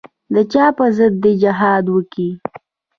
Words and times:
د 0.33 0.35
چا 0.51 0.65
پر 0.77 0.89
ضد 0.97 1.13
دې 1.23 1.31
جهاد 1.41 1.85
وکي. 1.89 2.29